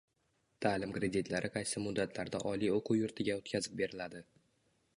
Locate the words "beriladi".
3.83-4.23